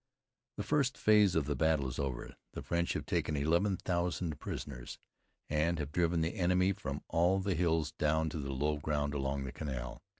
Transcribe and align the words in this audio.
The 0.57 0.63
first 0.63 0.97
phase 0.97 1.35
of 1.35 1.45
the 1.45 1.55
battle 1.55 1.87
is 1.87 1.99
over. 1.99 2.35
The 2.53 2.63
French 2.63 2.93
have 2.93 3.05
taken 3.05 3.37
eleven 3.37 3.77
thousand 3.77 4.39
prisoners, 4.39 4.97
and 5.47 5.77
have 5.77 5.91
driven 5.91 6.21
the 6.21 6.37
enemy 6.37 6.73
from 6.73 7.03
all 7.07 7.37
the 7.37 7.53
hills 7.53 7.91
down 7.91 8.27
to 8.29 8.39
the 8.39 8.51
low 8.51 8.77
ground 8.79 9.13
along 9.13 9.43
the 9.43 9.51
canal. 9.51 10.01